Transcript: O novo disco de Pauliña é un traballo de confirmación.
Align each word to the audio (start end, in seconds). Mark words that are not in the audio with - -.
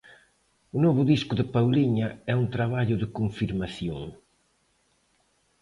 O 0.75 0.77
novo 0.85 1.01
disco 1.11 1.33
de 1.39 1.45
Pauliña 1.55 2.09
é 2.31 2.33
un 2.41 2.47
traballo 2.55 2.95
de 3.01 3.07
confirmación. 3.17 4.01